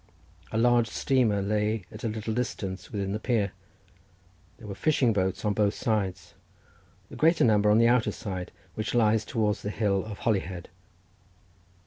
[0.51, 3.51] A large steamer lay at a little distance within the pier.
[4.57, 6.33] There were fishing boats on both sides,
[7.11, 10.69] the greater number on the outer side, which lies towards the hill of Holyhead.